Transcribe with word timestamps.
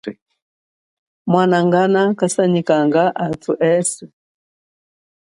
Mwanangana 1.31 2.01
kasanyikanga 2.19 3.03
athu 3.25 3.51
eswe. 3.71 4.05